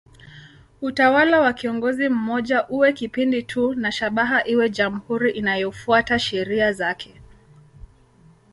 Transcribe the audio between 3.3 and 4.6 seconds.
tu na shabaha